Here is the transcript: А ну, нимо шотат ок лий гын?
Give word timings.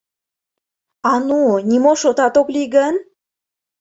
А 1.11 1.13
ну, 1.27 1.39
нимо 1.69 1.91
шотат 2.01 2.35
ок 2.41 2.47
лий 2.53 2.69
гын? 2.75 2.95